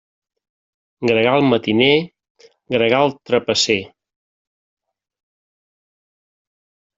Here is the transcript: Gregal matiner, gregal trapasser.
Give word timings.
Gregal 1.09 1.43
matiner, 1.49 1.97
gregal 2.75 3.13
trapasser. 3.31 3.77